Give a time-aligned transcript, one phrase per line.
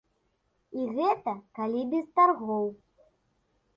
[0.83, 2.65] І гэта калі без таргоў.